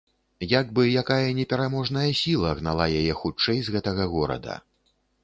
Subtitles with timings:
[0.51, 4.57] Як бы якая непераможная сіла гнала яе хутчэй з гэтага горада.